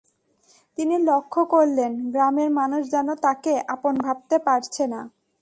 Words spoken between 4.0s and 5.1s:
ভাবতে পারছে না।